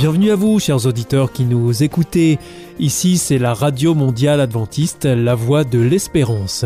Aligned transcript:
Bienvenue 0.00 0.30
à 0.30 0.34
vous, 0.34 0.58
chers 0.58 0.86
auditeurs 0.86 1.30
qui 1.30 1.44
nous 1.44 1.82
écoutez. 1.82 2.38
Ici, 2.78 3.18
c'est 3.18 3.36
la 3.36 3.52
Radio 3.52 3.94
Mondiale 3.94 4.40
Adventiste, 4.40 5.04
la 5.04 5.34
voix 5.34 5.62
de 5.62 5.78
l'espérance. 5.78 6.64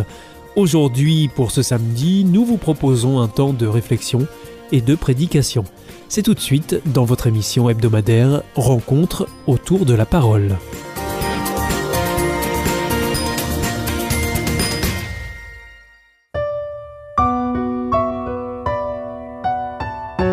Aujourd'hui, 0.55 1.29
pour 1.35 1.51
ce 1.51 1.61
samedi, 1.61 2.25
nous 2.25 2.45
vous 2.45 2.59
proposons 2.59 3.19
un 3.19 3.27
temps 3.27 3.53
de 3.53 3.67
réflexion 3.67 4.29
et 4.71 4.81
de 4.81 4.95
prédication. 4.95 5.65
C'est 6.09 6.23
tout 6.23 6.35
de 6.35 6.39
suite 6.39 6.81
dans 6.87 7.05
votre 7.05 7.27
émission 7.27 7.69
hebdomadaire 7.69 8.45
Rencontre 8.55 9.27
autour 9.49 9.85
de 9.85 9.95
la 9.95 10.07
parole. 10.07 10.57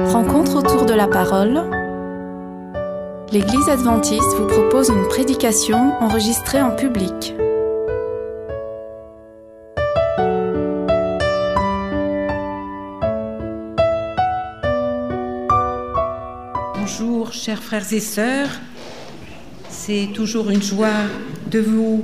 Rencontre 0.05 0.57
autour 0.57 0.85
de 0.85 0.93
la 0.93 1.07
parole. 1.07 1.80
L'Église 3.33 3.69
adventiste 3.69 4.35
vous 4.37 4.45
propose 4.45 4.89
une 4.89 5.07
prédication 5.07 5.93
enregistrée 6.01 6.61
en 6.61 6.71
public. 6.71 7.33
Bonjour 16.75 17.31
chers 17.31 17.63
frères 17.63 17.93
et 17.93 18.01
sœurs, 18.01 18.49
c'est 19.69 20.09
toujours 20.13 20.49
une 20.49 20.61
joie 20.61 20.89
de 21.49 21.59
vous 21.59 22.03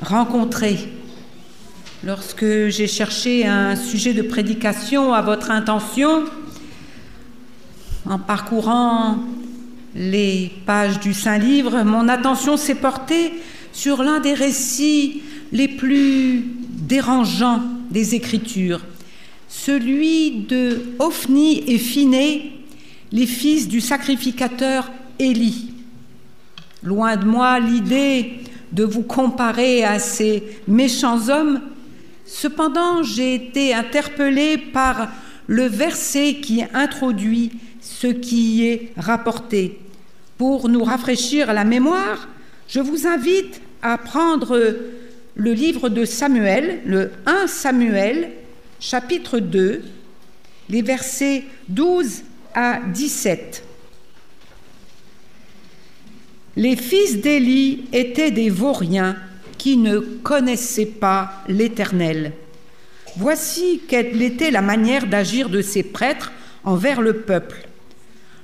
rencontrer. 0.00 0.90
Lorsque 2.02 2.68
j'ai 2.68 2.86
cherché 2.86 3.46
un 3.46 3.76
sujet 3.76 4.14
de 4.14 4.22
prédication 4.22 5.12
à 5.12 5.20
votre 5.20 5.50
intention, 5.50 6.24
en 8.08 8.18
parcourant 8.18 9.18
les 9.96 10.52
pages 10.66 11.00
du 11.00 11.14
Saint-Livre, 11.14 11.82
mon 11.82 12.08
attention 12.08 12.58
s'est 12.58 12.74
portée 12.74 13.32
sur 13.72 14.02
l'un 14.02 14.20
des 14.20 14.34
récits 14.34 15.22
les 15.52 15.68
plus 15.68 16.44
dérangeants 16.68 17.62
des 17.90 18.14
Écritures, 18.14 18.82
celui 19.48 20.42
de 20.48 20.82
Ophni 20.98 21.64
et 21.66 21.78
Phiné, 21.78 22.52
les 23.10 23.26
fils 23.26 23.68
du 23.68 23.80
sacrificateur 23.80 24.90
Élie. 25.18 25.72
Loin 26.82 27.16
de 27.16 27.24
moi 27.24 27.58
l'idée 27.58 28.34
de 28.72 28.84
vous 28.84 29.02
comparer 29.02 29.82
à 29.82 29.98
ces 29.98 30.42
méchants 30.68 31.30
hommes, 31.30 31.60
cependant 32.26 33.02
j'ai 33.02 33.34
été 33.34 33.72
interpellée 33.72 34.58
par 34.58 35.08
le 35.46 35.64
verset 35.64 36.36
qui 36.42 36.62
introduit 36.74 37.52
ce 37.80 38.08
qui 38.08 38.56
y 38.56 38.66
est 38.66 38.92
rapporté. 38.98 39.78
Pour 40.38 40.68
nous 40.68 40.84
rafraîchir 40.84 41.52
la 41.52 41.64
mémoire, 41.64 42.28
je 42.68 42.80
vous 42.80 43.06
invite 43.06 43.60
à 43.80 43.96
prendre 43.96 44.76
le 45.34 45.52
livre 45.52 45.88
de 45.88 46.04
Samuel, 46.04 46.80
le 46.84 47.10
1 47.24 47.46
Samuel, 47.46 48.30
chapitre 48.78 49.38
2, 49.38 49.82
les 50.68 50.82
versets 50.82 51.44
12 51.68 52.22
à 52.54 52.80
17. 52.92 53.62
Les 56.56 56.76
fils 56.76 57.20
d'Élie 57.20 57.84
étaient 57.92 58.30
des 58.30 58.50
vauriens 58.50 59.16
qui 59.58 59.76
ne 59.76 59.98
connaissaient 59.98 60.86
pas 60.86 61.42
l'Éternel. 61.48 62.32
Voici 63.16 63.82
quelle 63.88 64.20
était 64.20 64.50
la 64.50 64.62
manière 64.62 65.06
d'agir 65.06 65.48
de 65.48 65.62
ces 65.62 65.82
prêtres 65.82 66.32
envers 66.64 67.00
le 67.00 67.14
peuple. 67.14 67.66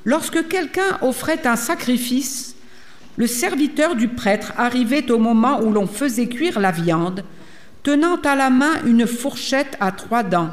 Lorsque 0.04 0.48
quelqu'un 0.48 0.98
offrait 1.00 1.46
un 1.46 1.56
sacrifice, 1.56 2.56
le 3.16 3.26
serviteur 3.26 3.94
du 3.94 4.08
prêtre 4.08 4.52
arrivait 4.56 5.10
au 5.10 5.18
moment 5.18 5.60
où 5.60 5.70
l'on 5.70 5.86
faisait 5.86 6.26
cuire 6.26 6.58
la 6.58 6.72
viande, 6.72 7.24
tenant 7.82 8.16
à 8.16 8.34
la 8.34 8.50
main 8.50 8.82
une 8.86 9.06
fourchette 9.06 9.76
à 9.80 9.92
trois 9.92 10.22
dents. 10.22 10.50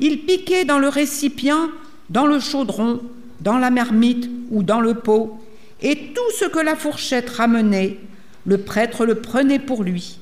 Il 0.00 0.26
piquait 0.26 0.64
dans 0.64 0.78
le 0.78 0.88
récipient, 0.88 1.68
dans 2.10 2.26
le 2.26 2.40
chaudron, 2.40 3.00
dans 3.40 3.58
la 3.58 3.70
marmite 3.70 4.28
ou 4.50 4.62
dans 4.62 4.80
le 4.80 4.94
pot, 4.94 5.40
et 5.80 6.12
tout 6.14 6.30
ce 6.38 6.46
que 6.46 6.58
la 6.58 6.76
fourchette 6.76 7.30
ramenait, 7.30 7.98
le 8.44 8.58
prêtre 8.58 9.06
le 9.06 9.16
prenait 9.16 9.58
pour 9.58 9.82
lui. 9.82 10.18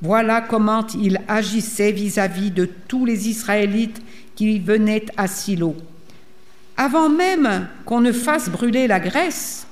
Voilà 0.00 0.40
comment 0.40 0.86
il 1.00 1.20
agissait 1.28 1.92
vis-à-vis 1.92 2.50
de 2.50 2.68
tous 2.88 3.04
les 3.04 3.28
Israélites 3.28 4.02
qui 4.34 4.58
venaient 4.58 5.06
à 5.16 5.28
Silo. 5.28 5.76
Avant 6.76 7.08
même 7.08 7.68
qu'on 7.84 8.00
ne 8.00 8.12
fasse 8.12 8.48
brûler 8.48 8.86
la 8.86 9.00
graisse, 9.00 9.66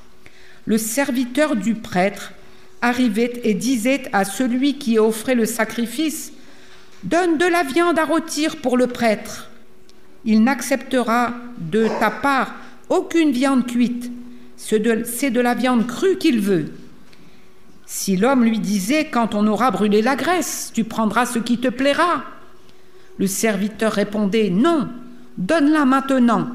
le 0.67 0.79
serviteur 0.79 1.57
du 1.57 1.75
prêtre 1.75 2.33
arrivait 2.83 3.41
et 3.45 3.55
disait 3.55 4.03
à 4.13 4.25
celui 4.25 4.79
qui 4.79 4.99
offrait 4.99 5.35
le 5.35 5.47
sacrifice 5.47 6.33
Donne 7.03 7.39
de 7.39 7.47
la 7.47 7.63
viande 7.63 7.99
à 7.99 8.05
rôtir 8.05 8.57
pour 8.57 8.77
le 8.77 8.87
prêtre. 8.87 9.51
Il 10.27 10.43
n'acceptera 10.43 11.33
de 11.59 11.89
ta 11.99 12.11
part 12.11 12.55
aucune 12.91 13.31
viande 13.31 13.67
cuite, 13.67 14.11
c'est 14.57 14.81
de, 14.81 15.41
la 15.41 15.55
viande 15.55 15.87
crue 15.87 16.19
qu'il 16.19 16.41
veut. 16.41 16.67
Si 17.87 18.17
l'homme 18.17 18.45
lui 18.45 18.59
disait 18.59 19.07
Quand 19.07 19.35
on 19.35 19.47
aura 19.47 19.71
brûlé 19.71 20.03
la 20.03 20.17
graisse, 20.17 20.71
tu 20.75 20.85
prendras 20.85 21.25
ce 21.25 21.39
qui 21.39 21.59
te 21.59 21.69
plaira. 21.69 22.23
Le 23.19 23.27
serviteur 23.27 23.93
répondait 23.93 24.51
Non, 24.51 24.89
donne-la 25.39 25.87
maintenant 25.87 26.51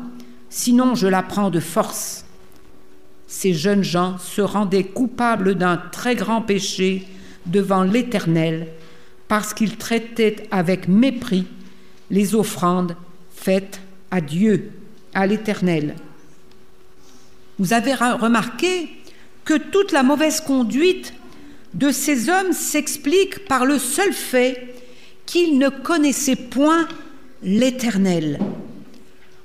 sinon 0.55 0.95
je 0.95 1.07
la 1.07 1.21
prends 1.21 1.49
de 1.49 1.59
force. 1.59 2.23
Ces 3.27 3.53
jeunes 3.53 3.83
gens 3.83 4.17
se 4.17 4.39
rendaient 4.39 4.85
coupables 4.85 5.55
d'un 5.55 5.75
très 5.75 6.15
grand 6.15 6.41
péché 6.41 7.05
devant 7.45 7.83
l'Éternel, 7.83 8.67
parce 9.27 9.53
qu'ils 9.53 9.75
traitaient 9.75 10.47
avec 10.51 10.87
mépris 10.87 11.45
les 12.09 12.35
offrandes 12.35 12.95
faites 13.35 13.81
à 14.11 14.21
Dieu, 14.21 14.71
à 15.13 15.27
l'Éternel. 15.27 15.95
Vous 17.59 17.73
avez 17.73 17.93
remarqué 17.93 18.89
que 19.43 19.57
toute 19.57 19.91
la 19.91 20.03
mauvaise 20.03 20.39
conduite 20.39 21.13
de 21.73 21.91
ces 21.91 22.29
hommes 22.29 22.53
s'explique 22.53 23.45
par 23.45 23.65
le 23.65 23.77
seul 23.77 24.13
fait 24.13 24.73
qu'ils 25.25 25.57
ne 25.57 25.67
connaissaient 25.67 26.37
point 26.37 26.87
l'Éternel. 27.43 28.39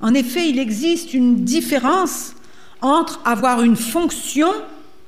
En 0.00 0.14
effet, 0.14 0.48
il 0.48 0.58
existe 0.58 1.12
une 1.12 1.44
différence 1.44 2.34
entre 2.80 3.20
avoir 3.24 3.62
une 3.62 3.76
fonction 3.76 4.50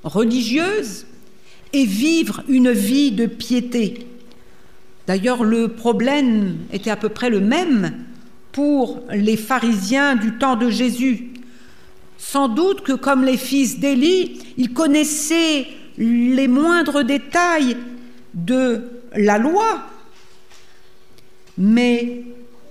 religieuse 0.05 1.07
et 1.73 1.85
vivre 1.85 2.43
une 2.49 2.71
vie 2.71 3.13
de 3.13 3.27
piété. 3.27 4.07
D'ailleurs, 5.07 5.45
le 5.45 5.69
problème 5.69 6.59
était 6.73 6.91
à 6.91 6.97
peu 6.97 7.09
près 7.09 7.31
le 7.31 7.41
même 7.41 7.93
pour 8.53 9.01
les 9.11 9.39
pharisiens 9.39 10.15
du 10.15 10.37
temps 10.37 10.57
de 10.57 10.69
Jésus. 10.69 11.31
Sans 12.19 12.49
doute 12.49 12.83
que 12.83 12.93
comme 12.93 13.25
les 13.25 13.39
fils 13.39 13.81
d'Élie, 13.81 14.41
ils 14.59 14.73
connaissaient 14.73 15.67
les 15.97 16.49
moindres 16.49 17.05
détails 17.05 17.77
de 18.35 18.83
la 19.15 19.39
loi, 19.39 19.87
mais 21.59 22.23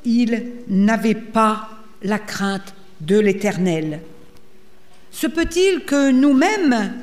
ils 0.05 0.43
n'avaient 0.67 1.15
pas 1.15 1.80
la 2.03 2.19
crainte 2.19 2.73
de 3.01 3.19
l'Éternel. 3.19 4.01
Se 5.11 5.27
peut-il 5.27 5.81
que 5.85 6.11
nous-mêmes, 6.11 6.93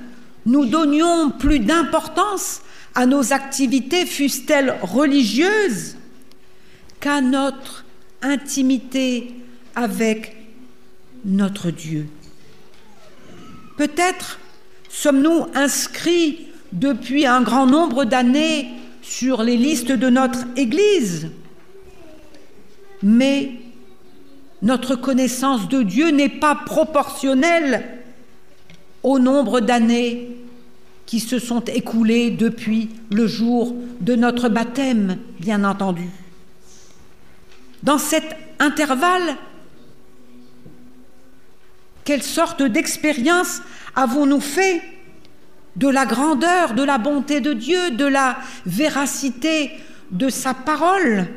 nous 0.47 0.65
donnions 0.65 1.31
plus 1.31 1.59
d'importance 1.59 2.63
à 2.95 3.07
nos 3.07 3.33
activités, 3.33 4.07
fussent-elles 4.07 4.75
religieuses, 4.83 5.97
qu'à 7.01 7.21
notre 7.21 7.85
intimité 8.23 9.35
avec 9.75 10.37
notre 11.25 11.71
Dieu? 11.71 12.09
Peut-être 13.77 14.41
sommes-nous 14.89 15.47
inscrits 15.55 16.49
depuis 16.73 17.27
un 17.27 17.43
grand 17.43 17.67
nombre 17.67 18.05
d'années 18.05 18.69
sur 19.03 19.43
les 19.43 19.57
listes 19.57 19.93
de 19.93 20.09
notre 20.09 20.41
Église, 20.57 21.31
mais 23.03 23.53
notre 24.63 24.97
connaissance 24.97 25.69
de 25.69 25.83
Dieu 25.83 26.11
n'est 26.11 26.29
pas 26.29 26.55
proportionnelle 26.55 27.99
au 29.03 29.19
nombre 29.19 29.61
d'années 29.61 30.37
qui 31.07 31.21
se 31.21 31.39
sont 31.39 31.65
écoulées 31.65 32.31
depuis 32.31 32.91
le 33.11 33.27
jour 33.27 33.75
de 34.01 34.15
notre 34.15 34.49
baptême, 34.49 35.19
bien 35.41 35.65
entendu. 35.65 36.09
Dans 37.83 37.99
cet 37.99 38.37
intervalle, 38.59 39.37
quelle 42.05 42.23
sorte 42.23 42.63
d'expérience 42.63 43.63
avons-nous 43.95 44.41
fait 44.41 44.83
de 45.77 45.89
la 45.89 46.05
grandeur, 46.05 46.75
de 46.75 46.83
la 46.83 46.99
bonté 46.99 47.41
de 47.41 47.53
Dieu, 47.53 47.93
de 47.93 48.05
la 48.05 48.37
véracité 48.67 49.71
de 50.11 50.29
sa 50.29 50.55
parole? 50.55 51.29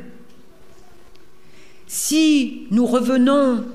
Si 1.94 2.68
nous 2.72 2.86
revenons 2.86 3.66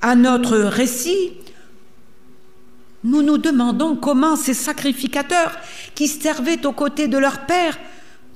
à 0.00 0.14
notre 0.14 0.56
récit, 0.56 1.32
nous 3.02 3.22
nous 3.22 3.36
demandons 3.36 3.96
comment 3.96 4.36
ces 4.36 4.54
sacrificateurs 4.54 5.58
qui 5.96 6.06
servaient 6.06 6.64
aux 6.64 6.72
côtés 6.72 7.08
de 7.08 7.18
leur 7.18 7.46
Père 7.46 7.76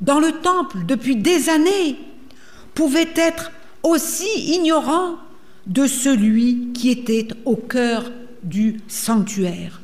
dans 0.00 0.18
le 0.18 0.32
temple 0.32 0.78
depuis 0.88 1.14
des 1.14 1.50
années 1.50 1.96
pouvaient 2.74 3.12
être 3.14 3.52
aussi 3.84 4.26
ignorants 4.56 5.18
de 5.68 5.86
celui 5.86 6.72
qui 6.74 6.90
était 6.90 7.28
au 7.44 7.54
cœur 7.54 8.10
du 8.42 8.80
sanctuaire. 8.88 9.82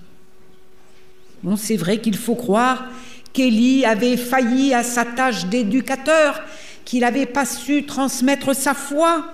Bon, 1.45 1.55
c'est 1.55 1.77
vrai 1.77 2.01
qu'il 2.01 2.17
faut 2.17 2.35
croire 2.35 2.87
qu'Élie 3.33 3.85
avait 3.85 4.17
failli 4.17 4.75
à 4.75 4.83
sa 4.83 5.05
tâche 5.05 5.47
d'éducateur, 5.47 6.43
qu'il 6.91 7.03
n'avait 7.03 7.25
pas 7.25 7.47
su 7.47 7.87
transmettre 7.87 8.53
sa 8.53 8.75
foi. 8.75 9.33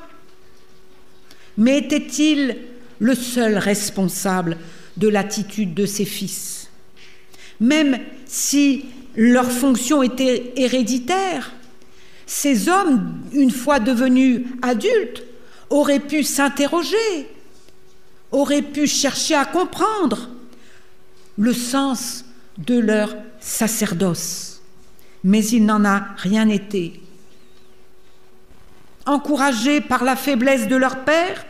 Mais 1.57 1.79
était-il 1.79 2.59
le 2.99 3.15
seul 3.15 3.57
responsable 3.57 4.59
de 4.99 5.09
l'attitude 5.09 5.73
de 5.73 5.87
ses 5.87 6.05
fils? 6.05 6.69
Même 7.59 7.99
si 8.27 8.85
leur 9.17 9.51
fonction 9.51 10.03
était 10.03 10.53
héréditaire, 10.57 11.51
ces 12.27 12.69
hommes, 12.69 13.23
une 13.33 13.51
fois 13.51 13.81
devenus 13.81 14.43
adultes, 14.61 15.25
auraient 15.71 15.99
pu 15.99 16.25
s'interroger, 16.25 17.31
auraient 18.33 18.61
pu 18.61 18.87
chercher 18.87 19.35
à 19.35 19.47
comprendre 19.47 20.29
le 21.39 21.55
sens 21.55 22.27
de 22.59 22.79
leur 22.79 23.17
sacerdoce. 23.41 24.61
Mais 25.25 25.43
il 25.47 25.65
n'en 25.65 25.87
a 25.87 26.09
rien 26.19 26.51
été. 26.51 27.01
Encouragés 29.07 29.81
par 29.81 30.05
la 30.05 30.17
faiblesse 30.17 30.67
de 30.67 30.77
leur 30.77 31.05
père, 31.05 31.47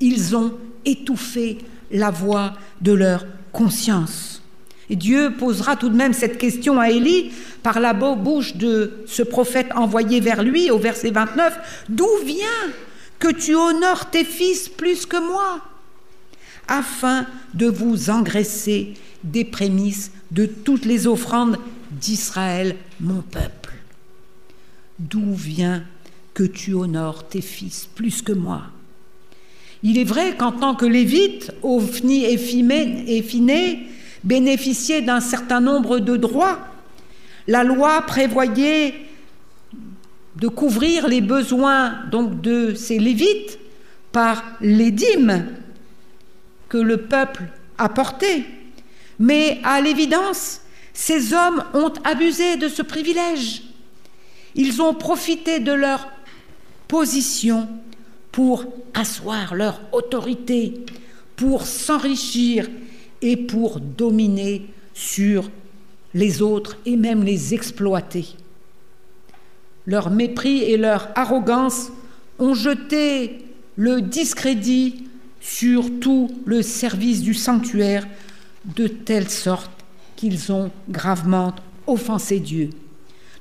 ils 0.00 0.36
ont 0.36 0.54
étouffé 0.84 1.58
la 1.90 2.10
voix 2.10 2.54
de 2.80 2.92
leur 2.92 3.26
conscience. 3.52 4.42
Et 4.90 4.96
Dieu 4.96 5.32
posera 5.38 5.76
tout 5.76 5.88
de 5.88 5.96
même 5.96 6.12
cette 6.12 6.36
question 6.36 6.78
à 6.78 6.90
Élie 6.90 7.32
par 7.62 7.80
la 7.80 7.94
bouche 7.94 8.56
de 8.56 9.04
ce 9.06 9.22
prophète 9.22 9.68
envoyé 9.74 10.20
vers 10.20 10.42
lui 10.42 10.70
au 10.70 10.78
verset 10.78 11.10
29. 11.10 11.86
D'où 11.88 12.08
vient 12.26 12.70
que 13.18 13.32
tu 13.32 13.54
honores 13.54 14.10
tes 14.10 14.24
fils 14.24 14.68
plus 14.68 15.06
que 15.06 15.16
moi? 15.16 15.60
Afin 16.68 17.26
de 17.54 17.66
vous 17.66 18.10
engraisser 18.10 18.94
des 19.24 19.44
prémices 19.44 20.10
de 20.30 20.46
toutes 20.46 20.84
les 20.84 21.06
offrandes 21.06 21.58
d'Israël, 21.90 22.76
mon 23.00 23.22
peuple. 23.22 23.72
D'où 24.98 25.34
vient 25.34 25.84
que 26.34 26.44
tu 26.44 26.74
honores 26.74 27.28
tes 27.28 27.40
fils 27.40 27.88
plus 27.94 28.22
que 28.22 28.32
moi 28.32 28.62
Il 29.82 29.98
est 29.98 30.04
vrai 30.04 30.36
qu'en 30.36 30.52
tant 30.52 30.74
que 30.74 30.86
lévite, 30.86 31.52
Ophni 31.62 32.24
et 32.24 32.38
Phiné 33.22 33.86
bénéficiaient 34.24 35.02
d'un 35.02 35.20
certain 35.20 35.60
nombre 35.60 35.98
de 35.98 36.16
droits. 36.16 36.58
La 37.48 37.64
loi 37.64 38.02
prévoyait 38.02 38.94
de 40.36 40.48
couvrir 40.48 41.08
les 41.08 41.20
besoins 41.20 42.04
donc 42.10 42.40
de 42.40 42.74
ces 42.74 42.98
lévites 42.98 43.58
par 44.12 44.42
les 44.60 44.90
dîmes 44.90 45.46
que 46.68 46.78
le 46.78 46.98
peuple 46.98 47.44
apportait. 47.78 48.44
Mais 49.18 49.60
à 49.64 49.80
l'évidence, 49.80 50.60
ces 50.94 51.34
hommes 51.34 51.64
ont 51.74 51.92
abusé 52.04 52.56
de 52.56 52.68
ce 52.68 52.82
privilège. 52.82 53.62
Ils 54.54 54.82
ont 54.82 54.94
profité 54.94 55.58
de 55.58 55.72
leur 55.72 56.08
position 56.92 57.66
pour 58.32 58.66
asseoir 58.92 59.54
leur 59.54 59.80
autorité, 59.92 60.84
pour 61.36 61.66
s'enrichir 61.66 62.68
et 63.22 63.38
pour 63.38 63.80
dominer 63.80 64.66
sur 64.92 65.50
les 66.12 66.42
autres 66.42 66.76
et 66.84 66.98
même 66.98 67.24
les 67.24 67.54
exploiter. 67.54 68.26
Leur 69.86 70.10
mépris 70.10 70.64
et 70.64 70.76
leur 70.76 71.08
arrogance 71.14 71.90
ont 72.38 72.52
jeté 72.52 73.38
le 73.76 74.02
discrédit 74.02 75.04
sur 75.40 75.98
tout 75.98 76.30
le 76.44 76.60
service 76.60 77.22
du 77.22 77.32
sanctuaire 77.32 78.06
de 78.76 78.86
telle 78.86 79.30
sorte 79.30 79.70
qu'ils 80.14 80.52
ont 80.52 80.70
gravement 80.90 81.54
offensé 81.86 82.38
Dieu. 82.38 82.68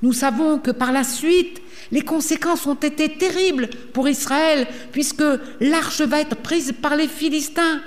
Nous 0.01 0.13
savons 0.13 0.57
que 0.57 0.71
par 0.71 0.91
la 0.91 1.03
suite, 1.03 1.61
les 1.91 2.01
conséquences 2.01 2.65
ont 2.65 2.75
été 2.75 3.09
terribles 3.09 3.69
pour 3.93 4.07
Israël, 4.07 4.67
puisque 4.91 5.23
l'arche 5.59 6.01
va 6.01 6.21
être 6.21 6.35
prise 6.37 6.73
par 6.81 6.95
les 6.95 7.07
Philistins, 7.07 7.81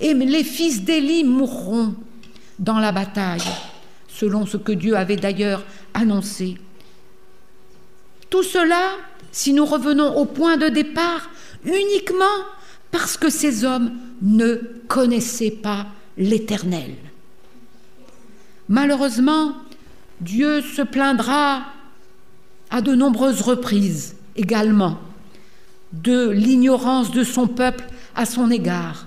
et 0.00 0.14
les 0.14 0.44
fils 0.44 0.82
d'Élie 0.82 1.24
mourront 1.24 1.94
dans 2.58 2.78
la 2.78 2.92
bataille, 2.92 3.42
selon 4.08 4.46
ce 4.46 4.56
que 4.56 4.72
Dieu 4.72 4.96
avait 4.96 5.16
d'ailleurs 5.16 5.64
annoncé. 5.94 6.56
Tout 8.30 8.42
cela, 8.42 8.92
si 9.32 9.52
nous 9.52 9.64
revenons 9.64 10.16
au 10.16 10.24
point 10.24 10.56
de 10.56 10.68
départ, 10.68 11.30
uniquement 11.64 12.24
parce 12.90 13.16
que 13.16 13.30
ces 13.30 13.64
hommes 13.64 13.92
ne 14.22 14.56
connaissaient 14.86 15.50
pas 15.50 15.86
l'Éternel. 16.16 16.94
Malheureusement, 18.68 19.54
Dieu 20.20 20.62
se 20.62 20.82
plaindra 20.82 21.62
à 22.70 22.80
de 22.80 22.94
nombreuses 22.94 23.40
reprises 23.40 24.16
également 24.36 24.98
de 25.92 26.28
l'ignorance 26.30 27.12
de 27.12 27.24
son 27.24 27.46
peuple 27.46 27.84
à 28.14 28.26
son 28.26 28.50
égard. 28.50 29.06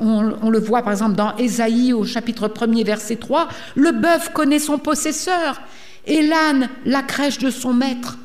On, 0.00 0.50
le 0.50 0.58
voit 0.58 0.82
par 0.82 0.92
exemple 0.92 1.14
dans 1.14 1.36
Ésaïe 1.36 1.92
au 1.92 2.04
chapitre 2.04 2.48
1er 2.48 2.84
verset 2.84 3.16
3, 3.16 3.48
le 3.76 3.92
bœuf 3.92 4.32
connaît 4.32 4.58
son 4.58 4.78
possesseur 4.78 5.60
et 6.06 6.26
l'âne 6.26 6.68
la 6.84 7.02
crèche 7.02 7.38
de 7.38 7.50
son 7.50 7.72
maître. 7.72 8.18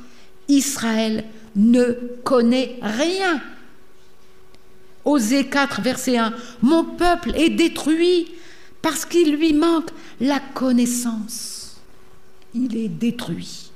Israël 0.47 1.25
ne 1.55 1.93
connaît 2.23 2.79
rien 2.81 3.41
Osée 5.05 5.45
4, 5.45 5.81
verset 5.81 6.17
1, 6.17 6.33
Mon 6.61 6.83
peuple 6.83 7.31
est 7.35 7.49
détruit 7.49 8.27
parce 8.81 9.05
qu'il 9.05 9.35
lui 9.35 9.53
manque 9.53 9.89
la 10.19 10.39
connaissance. 10.39 11.58
Il 12.53 12.77
est 12.77 12.89
détruit. 12.89 13.71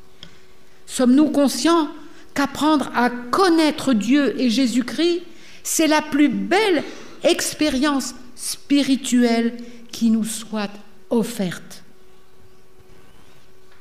Sommes-nous 0.86 1.30
conscients 1.30 1.90
qu'apprendre 2.34 2.92
à 2.96 3.10
connaître 3.10 3.94
Dieu 3.94 4.40
et 4.40 4.50
Jésus-Christ, 4.50 5.22
c'est 5.64 5.88
la 5.88 6.02
plus 6.02 6.30
belle 6.30 6.84
expérience 7.24 8.16
spirituelle 8.36 9.58
qui 9.92 10.10
nous 10.10 10.26
soit 10.26 10.72
offerte? 11.10 11.84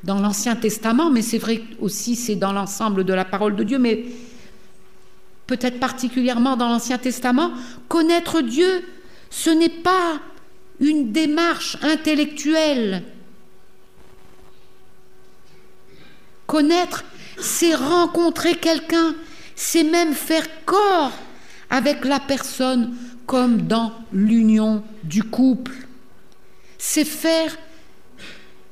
Dans 0.04 0.20
l'Ancien 0.20 0.56
Testament, 0.56 1.10
mais 1.10 1.22
c'est 1.22 1.38
vrai 1.38 1.62
aussi 1.80 2.16
c'est 2.16 2.36
dans 2.36 2.52
l'ensemble 2.52 3.04
de 3.04 3.14
la 3.14 3.24
parole 3.24 3.56
de 3.56 3.64
Dieu, 3.64 3.78
mais 3.78 4.04
peut-être 5.46 5.80
particulièrement 5.80 6.56
dans 6.56 6.68
l'Ancien 6.68 6.98
Testament, 6.98 7.52
connaître 7.88 8.40
Dieu, 8.40 8.84
ce 9.30 9.50
n'est 9.50 9.68
pas 9.68 10.20
une 10.80 11.12
démarche 11.12 11.76
intellectuelle. 11.82 13.04
Connaître, 16.52 17.02
c'est 17.40 17.74
rencontrer 17.74 18.56
quelqu'un, 18.56 19.14
c'est 19.56 19.84
même 19.84 20.12
faire 20.12 20.46
corps 20.66 21.12
avec 21.70 22.04
la 22.04 22.20
personne 22.20 22.94
comme 23.24 23.62
dans 23.62 23.90
l'union 24.12 24.82
du 25.02 25.22
couple. 25.22 25.72
C'est 26.76 27.06
faire 27.06 27.56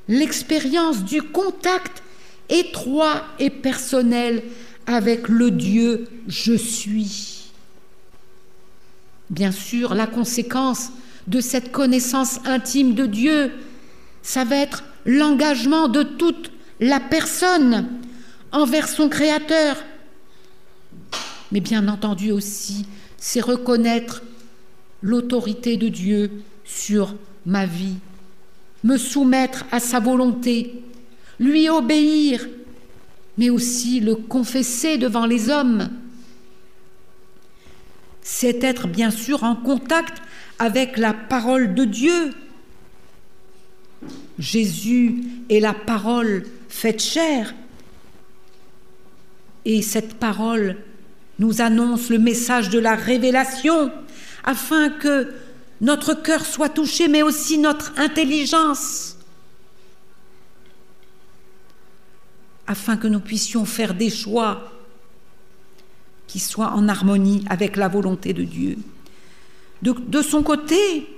l'expérience 0.09 1.05
du 1.05 1.23
contact 1.23 2.03
étroit 2.51 3.23
et 3.39 3.49
personnel 3.49 4.43
avec 4.87 5.31
le 5.31 5.51
Dieu 5.51 6.07
je 6.29 6.53
suis. 6.53 7.51
Bien 9.31 9.53
sûr, 9.53 9.95
la 9.95 10.07
conséquence 10.07 10.91
de 11.27 11.41
cette 11.41 11.73
connaissance 11.73 12.41
intime 12.45 12.93
de 12.93 13.07
Dieu, 13.07 13.53
ça 14.21 14.45
va 14.45 14.57
être 14.57 14.85
l'engagement 15.07 15.89
de 15.89 16.03
toute 16.03 16.51
la 16.81 17.01
personne 17.01 17.89
envers 18.53 18.89
son 18.89 19.09
Créateur. 19.09 19.77
Mais 21.53 21.61
bien 21.61 21.89
entendu 21.89 22.31
aussi, 22.33 22.87
c'est 23.17 23.41
reconnaître 23.41 24.23
l'autorité 25.03 25.77
de 25.77 25.89
Dieu 25.89 26.31
sur 26.65 27.15
ma 27.47 27.67
vie, 27.67 27.97
me 28.85 28.97
soumettre 28.97 29.65
à 29.73 29.81
sa 29.81 30.01
volonté, 30.01 30.83
lui 31.39 31.69
obéir 31.69 32.47
mais 33.41 33.49
aussi 33.49 34.01
le 34.01 34.17
confesser 34.17 34.99
devant 34.99 35.25
les 35.25 35.49
hommes. 35.49 35.89
C'est 38.21 38.63
être 38.63 38.87
bien 38.87 39.11
sûr 39.11 39.45
en 39.45 39.57
contact 39.57 40.21
avec 40.59 40.99
la 40.99 41.15
parole 41.15 41.75
de 41.75 41.87
Dieu. 41.87 42.35
Jésus 44.39 45.23
est 45.49 45.61
la 45.61 45.73
parole 45.73 46.45
faite 46.71 47.03
chair. 47.03 47.55
Et 49.65 49.83
cette 49.83 50.15
parole 50.15 50.77
nous 51.39 51.61
annonce 51.61 52.09
le 52.09 52.19
message 52.19 52.71
de 52.71 52.79
la 52.79 52.95
révélation 52.95 53.93
afin 54.45 54.89
que 54.89 55.33
notre 55.81 56.15
cœur 56.15 56.45
soit 56.45 56.69
touché, 56.69 57.09
mais 57.09 57.23
aussi 57.23 57.59
notre 57.59 57.99
intelligence, 57.99 59.17
afin 62.67 62.97
que 62.97 63.09
nous 63.09 63.21
puissions 63.21 63.65
faire 63.65 63.95
des 63.95 64.11
choix 64.11 64.73
qui 66.27 66.39
soient 66.39 66.73
en 66.73 66.89
harmonie 66.89 67.45
avec 67.51 67.77
la 67.77 67.89
volonté 67.89 68.33
de 68.33 68.45
Dieu. 68.45 68.77
De 69.83 70.23
son 70.23 70.43
côté, 70.43 71.09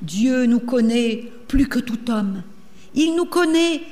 Dieu 0.00 0.46
nous 0.46 0.60
connaît 0.60 1.30
plus 1.48 1.68
que 1.68 1.80
tout 1.80 2.10
homme. 2.10 2.42
Il 2.94 3.14
nous 3.14 3.24
connaît 3.24 3.82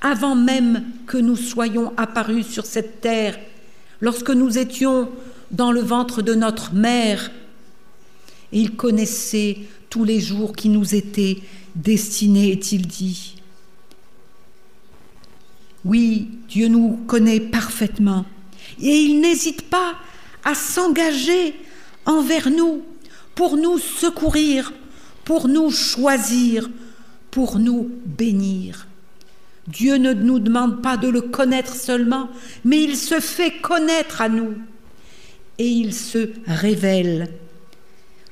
avant 0.00 0.34
même 0.34 0.84
que 1.06 1.18
nous 1.18 1.36
soyons 1.36 1.92
apparus 1.96 2.46
sur 2.46 2.66
cette 2.66 3.00
terre, 3.00 3.38
lorsque 4.00 4.30
nous 4.30 4.58
étions 4.58 5.10
dans 5.50 5.72
le 5.72 5.80
ventre 5.80 6.22
de 6.22 6.34
notre 6.34 6.74
mère. 6.74 7.30
Et 8.52 8.60
il 8.60 8.76
connaissait 8.76 9.58
tous 9.90 10.04
les 10.04 10.20
jours 10.20 10.54
qui 10.54 10.68
nous 10.68 10.94
étaient 10.94 11.38
destinés, 11.74 12.52
est-il 12.52 12.86
dit. 12.86 13.36
Oui, 15.84 16.28
Dieu 16.48 16.68
nous 16.68 17.00
connaît 17.06 17.40
parfaitement 17.40 18.24
et 18.80 18.96
il 18.96 19.20
n'hésite 19.20 19.62
pas 19.62 19.94
à 20.44 20.54
s'engager 20.54 21.54
envers 22.06 22.50
nous 22.50 22.82
pour 23.34 23.56
nous 23.56 23.78
secourir, 23.78 24.72
pour 25.24 25.48
nous 25.48 25.70
choisir, 25.70 26.68
pour 27.30 27.58
nous 27.58 27.90
bénir. 28.06 28.86
Dieu 29.68 29.96
ne 29.96 30.12
nous 30.12 30.38
demande 30.38 30.82
pas 30.82 30.96
de 30.96 31.08
le 31.08 31.20
connaître 31.20 31.74
seulement, 31.74 32.28
mais 32.64 32.82
il 32.82 32.96
se 32.96 33.20
fait 33.20 33.60
connaître 33.60 34.20
à 34.20 34.28
nous 34.28 34.54
et 35.58 35.68
il 35.68 35.94
se 35.94 36.30
révèle. 36.46 37.28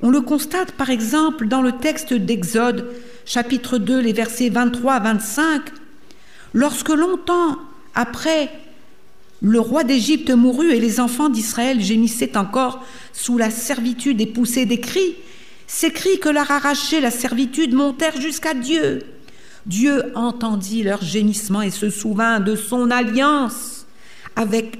On 0.01 0.09
le 0.09 0.21
constate 0.21 0.71
par 0.73 0.89
exemple 0.89 1.47
dans 1.47 1.61
le 1.61 1.73
texte 1.73 2.13
d'Exode, 2.13 2.87
chapitre 3.25 3.77
2, 3.77 3.99
les 3.99 4.13
versets 4.13 4.49
23 4.49 4.93
à 4.93 4.99
25, 4.99 5.61
lorsque 6.53 6.89
longtemps 6.89 7.57
après 7.95 8.49
le 9.41 9.59
roi 9.59 9.83
d'Égypte 9.83 10.31
mourut 10.31 10.71
et 10.71 10.79
les 10.79 10.99
enfants 10.99 11.29
d'Israël 11.29 11.81
gémissaient 11.81 12.37
encore 12.37 12.83
sous 13.13 13.37
la 13.37 13.51
servitude 13.51 14.19
et 14.19 14.25
poussaient 14.25 14.65
des 14.65 14.79
cris, 14.79 15.15
ces 15.71 15.91
cris 15.91 16.19
que 16.19 16.29
leur 16.29 16.49
arrachait 16.49 16.99
la 16.99 17.11
servitude 17.11 17.75
montèrent 17.75 18.19
jusqu'à 18.19 18.55
Dieu. 18.55 19.03
Dieu 19.67 20.11
entendit 20.15 20.81
leurs 20.81 21.03
gémissements 21.03 21.61
et 21.61 21.69
se 21.69 21.91
souvint 21.91 22.39
de 22.39 22.55
son 22.55 22.89
alliance 22.89 23.85
avec 24.35 24.79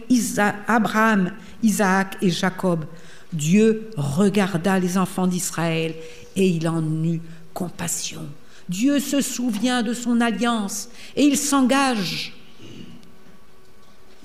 Abraham, 0.67 1.31
Isaac 1.61 2.17
et 2.23 2.31
Jacob. 2.31 2.85
Dieu 3.31 3.91
regarda 3.97 4.79
les 4.79 4.97
enfants 4.97 5.27
d'Israël 5.27 5.93
et 6.35 6.49
il 6.49 6.67
en 6.67 6.83
eut 7.03 7.21
compassion. 7.53 8.25
Dieu 8.67 8.99
se 8.99 9.21
souvient 9.21 9.83
de 9.83 9.93
son 9.93 10.19
alliance 10.19 10.89
et 11.15 11.23
il 11.23 11.37
s'engage. 11.37 12.33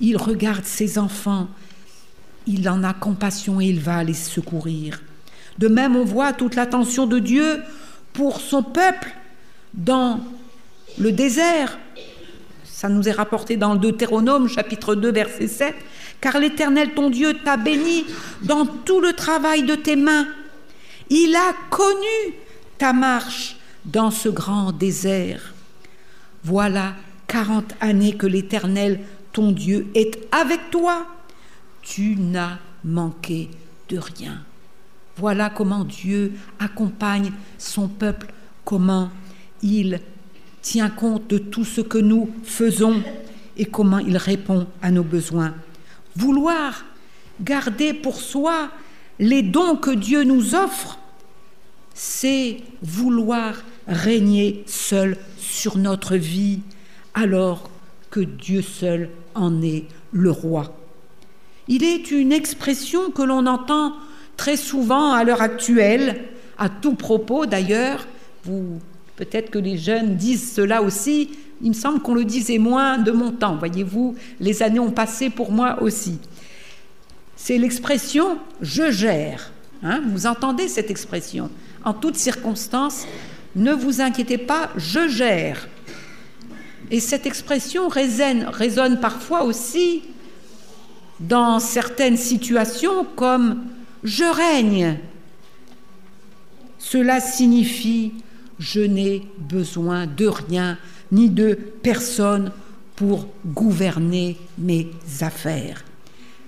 Il 0.01 0.17
regarde 0.17 0.65
ses 0.65 0.97
enfants, 0.97 1.47
il 2.47 2.67
en 2.71 2.83
a 2.85 2.95
compassion 2.95 3.61
et 3.61 3.67
il 3.67 3.81
va 3.81 4.03
les 4.03 4.15
secourir. 4.15 5.03
De 5.59 5.69
même, 5.69 5.97
on 5.97 6.05
voit 6.05 6.33
toute 6.33 6.57
l'attention 6.57 7.07
de 7.07 7.19
Dieu 7.19 7.63
pour 8.13 8.41
son 8.41 8.63
peuple 8.63 9.15
dans 9.73 10.21
le 10.99 11.13
désert. 11.13 11.79
Ça 12.65 12.89
nous 12.89 13.09
est 13.09 13.13
rapporté 13.13 13.57
dans 13.57 13.73
le 13.73 13.79
Deutéronome 13.79 14.49
chapitre 14.49 14.95
2 14.95 15.13
verset 15.13 15.49
7. 15.49 15.75
Car 16.21 16.39
l'Éternel 16.39 16.95
ton 16.95 17.11
Dieu 17.11 17.35
t'a 17.45 17.57
béni 17.57 18.05
dans 18.43 18.67
tout 18.67 19.01
le 19.01 19.13
travail 19.13 19.63
de 19.63 19.75
tes 19.75 19.97
mains. 19.97 20.27
Il 21.11 21.35
a 21.37 21.53
connu 21.71 22.35
ta 22.79 22.93
marche 22.93 23.57
dans 23.85 24.11
ce 24.11 24.29
grand 24.29 24.73
désert. 24.73 25.55
Voilà 26.45 26.95
quarante 27.27 27.75
années 27.81 28.17
que 28.17 28.27
l'Éternel 28.27 29.01
ton 29.33 29.51
Dieu 29.51 29.87
est 29.95 30.19
avec 30.33 30.71
toi. 30.71 31.07
Tu 31.83 32.17
n'as 32.17 32.59
manqué 32.85 33.51
de 33.89 33.99
rien. 33.99 34.41
Voilà 35.17 35.51
comment 35.51 35.85
Dieu 35.85 36.33
accompagne 36.59 37.33
son 37.59 37.89
peuple, 37.89 38.33
comment 38.65 39.11
il 39.63 40.01
tient 40.63 40.91
compte 40.91 41.29
de 41.29 41.39
tout 41.39 41.65
ce 41.65 41.81
que 41.81 41.99
nous 41.99 42.31
faisons 42.43 43.03
et 43.57 43.67
comment 43.67 43.99
il 43.99 44.17
répond 44.17 44.67
à 44.83 44.91
nos 44.91 45.05
besoins. 45.05 45.55
Vouloir 46.17 46.85
garder 47.41 47.95
pour 47.95 48.17
soi 48.17 48.71
les 49.19 49.43
dons 49.43 49.77
que 49.77 49.91
Dieu 49.91 50.25
nous 50.25 50.55
offre, 50.55 50.99
c'est 51.95 52.59
vouloir 52.83 53.55
régner 53.87 54.65
seul 54.67 55.17
sur 55.39 55.77
notre 55.77 56.17
vie 56.17 56.61
alors 57.15 57.71
que 58.11 58.21
Dieu 58.21 58.63
seul 58.63 59.11
en 59.35 59.63
est 59.63 59.85
le 60.13 60.31
roi. 60.31 60.77
Il 61.69 61.85
est 61.85 62.11
une 62.11 62.33
expression 62.33 63.11
que 63.11 63.23
l'on 63.23 63.47
entend 63.47 63.95
très 64.37 64.57
souvent 64.57 65.13
à 65.13 65.25
l'heure 65.25 65.43
actuelle, 65.43 66.25
à 66.59 66.69
tout 66.69 66.95
propos 66.95 67.47
d'ailleurs. 67.47 68.07
Vous 68.45 68.81
Peut-être 69.17 69.51
que 69.51 69.59
les 69.59 69.79
jeunes 69.79 70.17
disent 70.17 70.53
cela 70.53 70.83
aussi. 70.83 71.31
Il 71.63 71.69
me 71.69 71.75
semble 71.75 72.01
qu'on 72.01 72.15
le 72.15 72.25
disait 72.25 72.59
moins 72.59 72.99
de 72.99 73.13
mon 73.13 73.31
temps. 73.31 73.57
Voyez-vous, 73.57 74.17
les 74.41 74.63
années 74.63 74.81
ont 74.81 74.91
passé 74.91 75.31
pour 75.31 75.53
moi 75.53 75.83
aussi. 75.83 76.19
C'est 77.37 77.59
l'expression 77.59 78.39
je 78.61 78.91
gère. 78.91 79.53
Hein. 79.83 80.01
vous 80.07 80.27
entendez 80.27 80.67
cette 80.67 80.91
expression 80.91 81.51
En 81.85 81.93
toutes 81.93 82.17
circonstances, 82.17 83.07
ne 83.55 83.73
vous 83.73 84.01
inquiétez 84.01 84.39
pas, 84.39 84.71
je 84.77 85.09
gère. 85.09 85.69
Et 86.91 87.01
cette 87.01 87.27
expression 87.27 87.89
résonne, 87.89 88.47
résonne 88.47 88.99
parfois 88.99 89.45
aussi 89.45 90.03
dans 91.21 91.61
certaines 91.61 92.17
situations 92.17 93.05
comme 93.17 93.63
je 94.05 94.25
règne. 94.25 94.99
Cela 96.79 97.21
signifie 97.21 98.13
je 98.61 98.81
n'ai 98.81 99.27
besoin 99.39 100.07
de 100.07 100.27
rien 100.27 100.79
ni 101.11 101.29
de 101.29 101.59
personne 101.83 102.53
pour 102.95 103.27
gouverner 103.45 104.37
mes 104.59 104.91
affaires. 105.21 105.85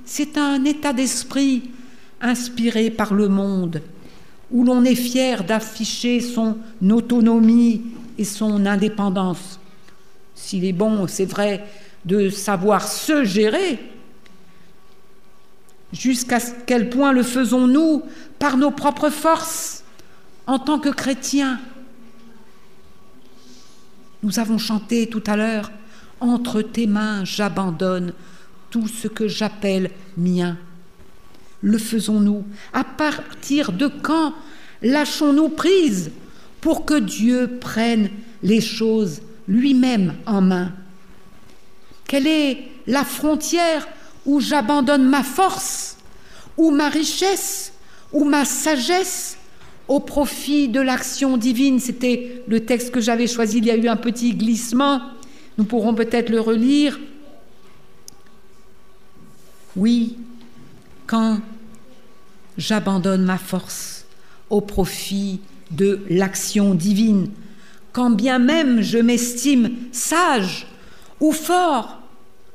C'est 0.05 0.39
un 0.39 0.65
état 0.65 0.93
d'esprit 0.93 1.71
inspiré 2.21 2.91
par 2.91 3.13
le 3.13 3.29
monde, 3.29 3.83
où 4.53 4.63
l'on 4.63 4.85
est 4.85 4.95
fier 4.95 5.43
d'afficher 5.43 6.21
son 6.21 6.59
autonomie 6.89 7.83
et 8.17 8.25
son 8.25 8.65
indépendance. 8.67 9.59
S'il 10.35 10.65
est 10.65 10.73
bon, 10.73 11.07
c'est 11.09 11.25
vrai, 11.25 11.65
de 12.05 12.31
savoir 12.31 12.87
se 12.87 13.25
gérer, 13.25 13.81
jusqu'à 15.93 16.39
quel 16.67 16.91
point 16.91 17.13
le 17.13 17.23
faisons-nous 17.23 18.03
par 18.39 18.57
nos 18.57 18.71
propres 18.71 19.11
forces 19.11 19.85
en 20.47 20.59
tant 20.59 20.79
que 20.79 20.89
chrétiens? 20.89 21.61
Nous 24.23 24.39
avons 24.39 24.59
chanté 24.59 25.09
tout 25.09 25.23
à 25.27 25.37
l'heure 25.37 25.71
Entre 26.21 26.63
tes 26.63 26.87
mains, 26.87 27.25
j'abandonne 27.25 28.13
tout 28.71 28.89
ce 28.89 29.09
que 29.09 29.29
j'appelle 29.29 29.91
mien. 30.17 30.57
Le 31.63 31.79
faisons-nous? 31.79 32.45
À 32.73 32.85
partir 32.85 33.73
de 33.73 33.87
quand 33.87 34.35
lâchons-nous 34.83 35.51
prise 35.51 36.11
pour 36.61 36.85
que 36.85 36.99
Dieu 36.99 37.59
prenne 37.61 38.11
les 38.43 38.61
choses 38.61 39.21
lui-même 39.47 40.15
en 40.27 40.41
main? 40.41 40.73
Quelle 42.07 42.27
est 42.27 42.69
la 42.87 43.05
frontière 43.05 43.87
où 44.27 44.41
j'abandonne 44.41 45.09
ma 45.09 45.23
force, 45.23 45.97
ou 46.57 46.71
ma 46.71 46.89
richesse, 46.89 47.73
ou 48.13 48.25
ma 48.25 48.45
sagesse 48.45 49.39
au 49.89 50.01
profit 50.01 50.69
de 50.69 50.81
l'action 50.81 51.37
divine. 51.37 51.79
C'était 51.79 52.43
le 52.49 52.65
texte 52.65 52.91
que 52.91 53.01
j'avais 53.01 53.27
choisi, 53.27 53.59
il 53.59 53.67
y 53.67 53.71
a 53.71 53.77
eu 53.77 53.89
un 53.89 53.97
petit 53.97 54.35
glissement, 54.35 55.01
nous 55.59 55.65
pourrons 55.65 55.95
peut-être 55.95 56.29
le 56.29 56.41
relire. 56.41 56.99
Oui, 59.77 60.17
quand 61.07 61.39
j'abandonne 62.59 63.25
ma 63.25 63.39
force 63.39 64.07
au 64.51 64.61
profit 64.61 65.41
de 65.71 66.01
l'action 66.09 66.75
divine, 66.75 67.31
quand 67.93 68.11
bien 68.11 68.39
même 68.39 68.81
je 68.81 68.99
m'estime 68.99 69.71
sage 69.93 70.67
ou 71.21 71.33
fort 71.33 72.01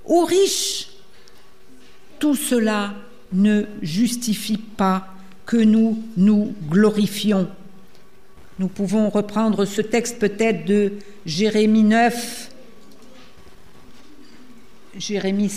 ou 0.06 0.26
riche, 0.26 0.91
tout 2.22 2.36
cela 2.36 2.94
ne 3.34 3.64
justifie 3.82 4.58
pas 4.58 5.08
que 5.46 5.58
nous 5.58 6.02
nous 6.16 6.54
glorifions. 6.70 7.50
Nous 8.60 8.68
pouvons 8.68 9.10
reprendre 9.10 9.66
ce 9.66 9.82
texte 9.82 10.20
peut-être 10.20 10.66
de 10.66 10.94
Jérémie 11.26 11.84
9, 11.84 12.50
Jérémie 14.98 15.52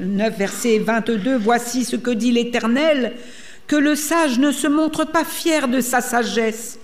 9, 0.00 0.38
verset 0.38 0.78
22, 0.78 1.36
Voici 1.36 1.84
ce 1.84 1.96
que 1.96 2.10
dit 2.10 2.32
l'Éternel, 2.32 3.12
que 3.66 3.76
le 3.76 3.94
sage 3.94 4.38
ne 4.38 4.52
se 4.52 4.68
montre 4.68 5.04
pas 5.04 5.24
fier 5.24 5.68
de 5.68 5.80
sa 5.82 6.00
sagesse, 6.00 6.78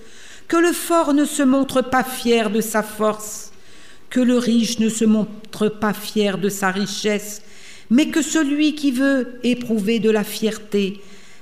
que 0.47 0.57
le 0.57 0.73
fort 0.73 1.13
ne 1.13 1.25
se 1.25 1.41
montre 1.41 1.81
pas 1.81 2.03
fier 2.03 2.51
de 2.51 2.61
sa 2.61 2.83
force, 2.83 3.51
que 4.11 4.19
le 4.19 4.37
riche 4.37 4.77
ne 4.77 4.89
se 4.89 5.05
montre 5.05 5.69
pas 5.69 5.93
fier 5.93 6.37
de 6.37 6.49
sa 6.49 6.69
richesse, 6.69 7.41
mais 7.89 8.07
que 8.07 8.21
celui 8.21 8.75
qui 8.75 8.91
veut 8.91 9.39
éprouver 9.43 9.99
de 9.99 10.09
la 10.09 10.23
fierté 10.23 11.01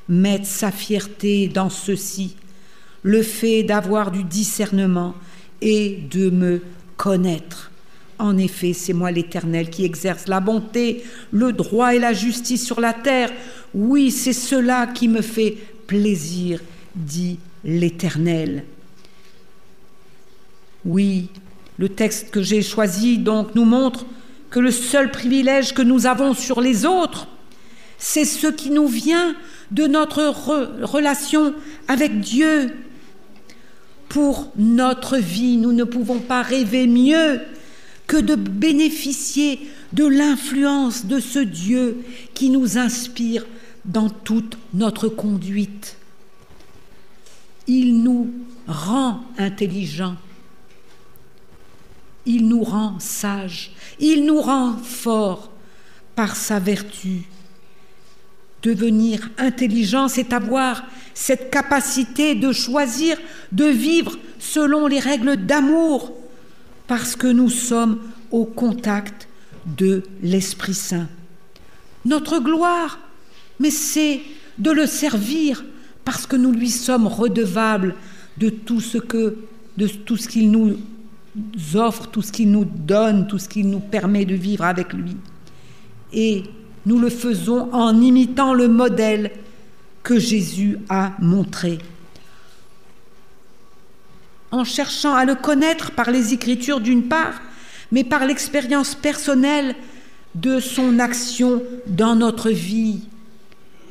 mette 0.10 0.46
sa 0.46 0.72
fierté 0.72 1.48
dans 1.48 1.70
ceci, 1.70 2.36
le 3.04 3.24
fait 3.24 3.64
d'avoir 3.64 4.12
du 4.12 4.24
discernement 4.24 5.16
et 5.62 6.00
de 6.10 6.30
me 6.30 6.62
connaître. 6.98 7.72
En 8.20 8.38
effet, 8.38 8.74
c'est 8.74 8.94
moi 8.94 9.10
l'Éternel 9.10 9.70
qui 9.70 9.84
exerce 9.84 10.28
la 10.28 10.40
bonté, 10.40 11.04
le 11.32 11.54
droit 11.54 11.96
et 11.96 12.00
la 12.00 12.14
justice 12.14 12.64
sur 12.64 12.80
la 12.80 12.94
terre. 12.94 13.32
Oui, 13.74 14.12
c'est 14.12 14.34
cela 14.34 14.86
qui 14.88 15.08
me 15.08 15.22
fait 15.22 15.58
plaisir, 15.88 16.62
dit 16.96 17.40
l'Éternel. 17.64 18.64
Oui, 20.86 21.30
le 21.78 21.90
texte 21.90 22.30
que 22.30 22.44
j'ai 22.44 22.62
choisi 22.62 23.18
donc 23.18 23.56
nous 23.56 23.66
montre 23.66 24.06
que 24.52 24.60
le 24.60 24.70
seul 24.70 25.10
privilège 25.10 25.74
que 25.74 25.82
nous 25.82 26.06
avons 26.06 26.36
sur 26.36 26.62
les 26.62 26.86
autres, 26.86 27.28
c'est 27.98 28.26
ce 28.26 28.48
qui 28.48 28.70
nous 28.70 28.88
vient 28.88 29.36
de 29.72 29.88
notre 29.88 30.22
relation 30.84 31.56
avec 31.88 32.20
Dieu. 32.20 32.76
Pour 34.10 34.52
notre 34.58 35.18
vie, 35.18 35.56
nous 35.56 35.72
ne 35.72 35.86
pouvons 35.86 36.20
pas 36.20 36.42
rêver 36.42 36.86
mieux 36.86 37.40
que 38.08 38.18
de 38.18 38.36
bénéficier 38.36 39.70
de 39.94 40.06
l'influence 40.06 41.06
de 41.06 41.20
ce 41.20 41.40
Dieu 41.40 42.04
qui 42.34 42.50
nous 42.50 42.78
inspire 42.78 43.46
dans 43.86 44.10
toute 44.10 44.58
notre 44.74 45.08
conduite. 45.08 45.96
Il 47.68 48.04
nous 48.04 48.32
rend 48.68 49.22
intelligents, 49.38 50.18
il 52.26 52.48
nous 52.48 52.64
rend 52.64 53.00
sages, 53.00 53.72
il 54.00 54.26
nous 54.26 54.42
rend 54.42 54.78
forts 54.78 55.52
par 56.16 56.36
sa 56.36 56.60
vertu. 56.60 57.24
Devenir 58.64 59.30
intelligent, 59.38 60.08
c'est 60.08 60.34
avoir 60.34 60.84
cette 61.14 61.50
capacité 61.50 62.36
de 62.36 62.52
choisir, 62.52 63.18
de 63.52 63.66
vivre 63.66 64.18
selon 64.40 64.88
les 64.88 65.00
règles 65.00 65.38
d'amour, 65.38 66.14
parce 66.88 67.16
que 67.16 67.28
nous 67.28 67.50
sommes 67.50 68.00
au 68.30 68.46
contact 68.46 69.28
de 69.66 70.04
l'Esprit 70.22 70.74
Saint. 70.74 71.08
Notre 72.06 72.40
gloire, 72.40 73.00
mais 73.60 73.72
c'est 73.72 74.22
de 74.58 74.72
le 74.72 74.86
servir 74.86 75.64
parce 76.06 76.26
que 76.26 76.36
nous 76.36 76.52
lui 76.52 76.70
sommes 76.70 77.08
redevables 77.08 77.96
de 78.38 78.50
tout 78.50 78.82
ce 78.82 78.98
de 79.78 79.88
tout 79.88 80.18
ce 80.18 80.28
qu'il 80.28 80.52
nous 80.52 80.78
offre, 81.76 82.08
tout 82.08 82.22
ce 82.22 82.32
qu'il 82.32 82.52
nous 82.52 82.66
donne, 82.66 83.28
tout 83.28 83.38
ce 83.38 83.48
qu'il 83.48 83.70
nous 83.70 83.80
permet 83.80 84.26
de 84.26 84.36
vivre 84.36 84.66
avec 84.66 84.94
lui. 84.94 85.16
Et 86.14 86.44
nous 86.86 87.00
le 87.00 87.10
faisons 87.10 87.72
en 87.74 88.00
imitant 88.02 88.54
le 88.54 88.68
modèle 88.68 89.32
que 90.04 90.20
Jésus 90.20 90.80
a 90.90 91.14
montré. 91.20 91.80
En 94.52 94.64
cherchant 94.64 95.14
à 95.14 95.26
le 95.26 95.36
connaître 95.36 95.92
par 95.92 96.12
les 96.12 96.34
Écritures 96.34 96.82
d'une 96.82 97.08
part, 97.08 97.42
mais 97.92 98.04
par 98.04 98.26
l'expérience 98.26 98.96
personnelle 98.96 99.76
de 100.36 100.60
son 100.60 101.00
action 101.00 101.62
dans 101.88 102.16
notre 102.16 102.50
vie, 102.50 103.02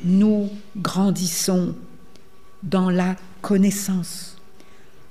nous 0.05 0.51
grandissons 0.77 1.75
dans 2.63 2.91
la 2.91 3.17
connaissance. 3.43 4.30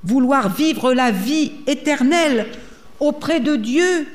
Vouloir 0.03 0.53
vivre 0.53 0.93
la 0.93 1.11
vie 1.11 1.51
éternelle 1.67 2.47
auprès 2.99 3.39
de 3.39 3.55
Dieu, 3.55 4.07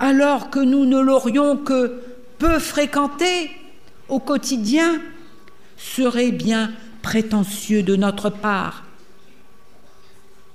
alors 0.00 0.50
que 0.50 0.58
nous 0.58 0.84
ne 0.84 1.00
l'aurions 1.00 1.56
que 1.56 2.02
peu 2.38 2.58
fréquenté 2.58 3.50
au 4.08 4.18
quotidien 4.18 5.00
serait 5.76 6.32
bien 6.32 6.72
prétentieux 7.02 7.82
de 7.82 7.96
notre 7.96 8.30
part. 8.30 8.84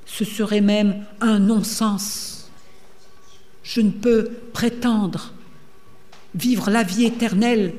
Ce 0.06 0.26
serait 0.26 0.62
même 0.62 1.06
un 1.22 1.40
non-sens. 1.40 2.50
Je 3.64 3.82
ne 3.82 3.92
peux 3.92 4.30
prétendre 4.54 5.34
vivre 6.36 6.70
la 6.70 6.84
vie 6.84 7.06
éternelle 7.06 7.74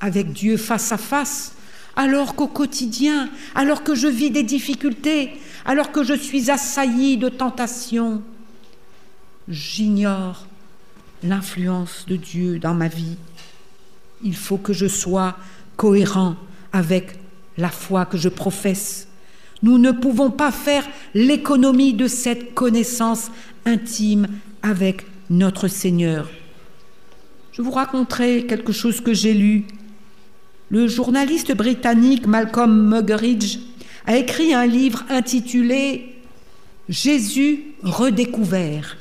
avec 0.00 0.32
Dieu 0.32 0.56
face 0.56 0.92
à 0.92 0.98
face, 0.98 1.54
alors 1.98 2.36
qu'au 2.36 2.46
quotidien, 2.46 3.28
alors 3.56 3.82
que 3.82 3.96
je 3.96 4.06
vis 4.06 4.30
des 4.30 4.44
difficultés, 4.44 5.32
alors 5.64 5.90
que 5.90 6.04
je 6.04 6.14
suis 6.14 6.48
assailli 6.48 7.16
de 7.16 7.28
tentations, 7.28 8.22
j'ignore 9.48 10.46
l'influence 11.24 12.06
de 12.06 12.14
Dieu 12.14 12.60
dans 12.60 12.72
ma 12.72 12.86
vie. 12.86 13.16
Il 14.22 14.36
faut 14.36 14.58
que 14.58 14.72
je 14.72 14.86
sois 14.86 15.36
cohérent 15.76 16.36
avec 16.72 17.18
la 17.56 17.68
foi 17.68 18.06
que 18.06 18.16
je 18.16 18.28
professe. 18.28 19.08
Nous 19.64 19.78
ne 19.78 19.90
pouvons 19.90 20.30
pas 20.30 20.52
faire 20.52 20.86
l'économie 21.14 21.94
de 21.94 22.06
cette 22.06 22.54
connaissance 22.54 23.32
intime 23.66 24.28
avec 24.62 25.04
notre 25.30 25.66
Seigneur. 25.66 26.30
Je 27.50 27.60
vous 27.60 27.72
raconterai 27.72 28.46
quelque 28.46 28.70
chose 28.70 29.00
que 29.00 29.12
j'ai 29.12 29.34
lu. 29.34 29.66
Le 30.70 30.86
journaliste 30.86 31.56
britannique 31.56 32.26
Malcolm 32.26 32.90
Muggeridge 32.90 33.58
a 34.06 34.18
écrit 34.18 34.52
un 34.52 34.66
livre 34.66 35.02
intitulé 35.08 36.14
Jésus 36.90 37.64
redécouvert. 37.82 38.98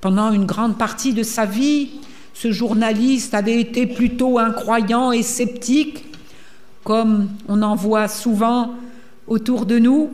Pendant 0.00 0.30
une 0.32 0.46
grande 0.46 0.78
partie 0.78 1.12
de 1.12 1.24
sa 1.24 1.44
vie, 1.44 1.90
ce 2.34 2.52
journaliste 2.52 3.34
avait 3.34 3.60
été 3.60 3.88
plutôt 3.88 4.38
incroyant 4.38 5.10
et 5.10 5.24
sceptique, 5.24 6.04
comme 6.84 7.30
on 7.48 7.62
en 7.62 7.74
voit 7.74 8.06
souvent 8.06 8.74
autour 9.26 9.66
de 9.66 9.80
nous. 9.80 10.08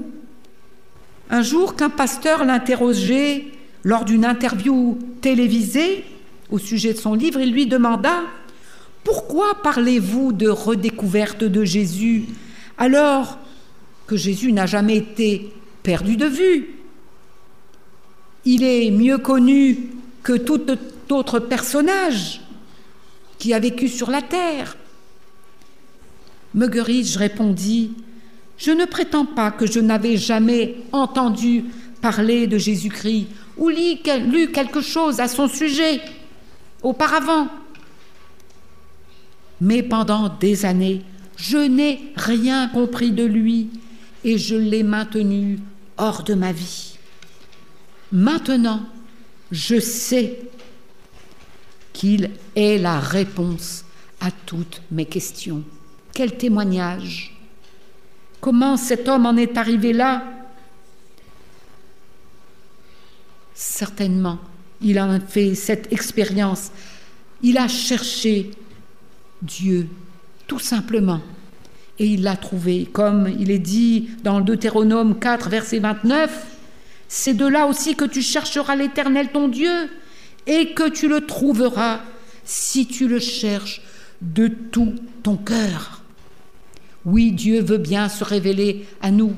Un 1.29 1.43
jour 1.43 1.77
qu'un 1.77 1.91
pasteur 1.91 2.47
l'interrogeait 2.47 3.49
lors 3.83 4.07
d'une 4.07 4.25
interview 4.25 4.99
télévisée 5.21 6.03
au 6.49 6.59
sujet 6.59 6.95
de 6.95 6.99
son 6.99 7.13
livre, 7.13 7.41
il 7.41 7.53
lui 7.53 7.67
demanda 7.67 8.23
Pourquoi 9.05 9.63
parlez-vous 9.63 10.33
de 10.33 10.49
redécouverte 10.49 11.45
de 11.45 11.63
Jésus 11.63 12.25
alors 12.79 13.39
que 14.07 14.17
Jésus 14.17 14.53
n'a 14.53 14.67
jamais 14.67 14.97
été 14.97 15.53
perdu 15.83 16.17
de 16.17 16.27
vue? 16.27 16.71
Il 18.47 18.65
est 18.65 18.91
mieux 18.91 19.19
connu 19.19 19.91
que 20.23 20.33
tout 20.33 20.63
autre 21.11 21.39
personnage 21.39 22.41
qui 23.39 23.53
a 23.53 23.59
vécu 23.59 23.89
sur 23.89 24.11
la 24.11 24.23
terre. 24.23 24.77
Muggeridge 26.55 27.17
répondit 27.17 27.93
Je 28.57 28.71
ne 28.71 28.87
prétends 28.87 29.27
pas 29.27 29.51
que 29.51 29.67
je 29.67 29.81
n'avais 29.81 30.17
jamais 30.17 30.77
entendu 30.93 31.65
parler 32.01 32.47
de 32.47 32.57
Jésus-Christ 32.57 33.27
ou 33.57 33.69
lu 33.69 34.51
quelque 34.53 34.81
chose 34.81 35.21
à 35.21 35.29
son 35.29 35.49
sujet 35.49 36.01
auparavant. 36.83 37.49
Mais 39.61 39.83
pendant 39.83 40.29
des 40.29 40.65
années, 40.65 41.03
je 41.37 41.59
n'ai 41.59 42.13
rien 42.17 42.69
compris 42.69 43.13
de 43.13 43.25
lui 43.25 43.71
et 44.25 44.39
je 44.39 44.57
l'ai 44.57 44.83
maintenu 44.83 45.59
hors 45.97 46.23
de 46.23 46.35
ma 46.35 46.53
vie. 46.53 46.99
Maintenant, 48.13 48.83
je 49.51 49.79
sais 49.79 50.39
qu'il 51.93 52.31
est 52.57 52.79
la 52.79 52.99
réponse 52.99 53.85
à 54.21 54.31
toutes 54.31 54.83
mes 54.91 55.07
questions. 55.07 55.63
Quel 56.13 56.37
témoignage 56.37 57.35
Comment 58.41 58.77
cet 58.77 59.09
homme 59.09 59.27
en 59.27 59.37
est 59.37 59.57
arrivé 59.57 59.93
là? 59.93 60.23
Certainement, 63.55 64.39
il 64.83 64.99
a 64.99 65.19
fait 65.21 65.55
cette 65.55 65.93
expérience. 65.93 66.71
Il 67.43 67.57
a 67.57 67.69
cherché 67.69 68.51
Dieu, 69.45 69.89
tout 70.47 70.59
simplement. 70.59 71.21
Et 71.99 72.07
il 72.07 72.23
l'a 72.23 72.37
trouvé, 72.37 72.89
comme 72.93 73.29
il 73.39 73.51
est 73.51 73.59
dit 73.59 74.11
dans 74.25 74.41
Deutéronome 74.41 75.19
4, 75.19 75.49
verset 75.49 75.79
29. 75.79 76.47
C'est 77.09 77.35
de 77.35 77.47
là 77.47 77.67
aussi 77.67 77.95
que 77.95 78.05
tu 78.05 78.23
chercheras 78.23 78.75
l'Éternel 78.75 79.29
ton 79.33 79.49
Dieu 79.49 79.89
et 80.47 80.73
que 80.73 80.89
tu 80.89 81.09
le 81.09 81.21
trouveras 81.21 82.01
si 82.45 82.87
tu 82.87 83.07
le 83.07 83.21
cherches 83.21 83.83
de 84.21 84.49
tout 84.49 84.95
ton 85.23 85.37
cœur. 85.37 86.03
Oui, 87.05 87.33
Dieu 87.33 87.61
veut 87.61 87.79
bien 87.79 88.09
se 88.09 88.25
révéler 88.25 88.87
à 89.03 89.11
nous. 89.11 89.35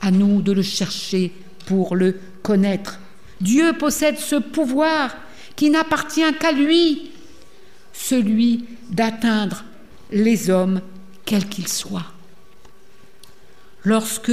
À 0.00 0.10
nous 0.10 0.40
de 0.40 0.52
le 0.52 0.62
chercher 0.62 1.32
pour 1.66 1.96
le 1.96 2.18
connaître. 2.42 2.98
Dieu 3.40 3.74
possède 3.74 4.18
ce 4.18 4.36
pouvoir 4.36 5.14
qui 5.54 5.70
n'appartient 5.70 6.32
qu'à 6.40 6.52
lui. 6.52 7.10
Celui 7.98 8.64
d'atteindre 8.90 9.64
les 10.10 10.50
hommes, 10.50 10.80
quels 11.24 11.48
qu'ils 11.48 11.68
soient. 11.68 12.12
Lorsque 13.84 14.32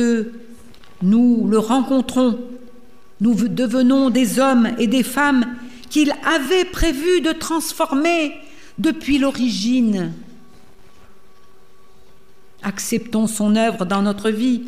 nous 1.02 1.48
le 1.48 1.60
rencontrons, 1.60 2.40
nous 3.22 3.48
devenons 3.48 4.10
des 4.10 4.40
hommes 4.40 4.70
et 4.78 4.88
des 4.88 5.04
femmes 5.04 5.56
qu'il 5.90 6.14
avait 6.26 6.66
prévu 6.66 7.22
de 7.22 7.32
transformer 7.32 8.34
depuis 8.78 9.18
l'origine. 9.18 10.12
Acceptons 12.64 13.28
son 13.28 13.56
œuvre 13.56 13.86
dans 13.86 14.02
notre 14.02 14.30
vie, 14.30 14.64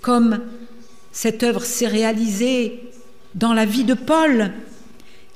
comme 0.00 0.40
cette 1.12 1.42
œuvre 1.42 1.64
s'est 1.64 1.88
réalisée 1.88 2.90
dans 3.34 3.52
la 3.52 3.64
vie 3.64 3.84
de 3.84 3.94
Paul, 3.94 4.52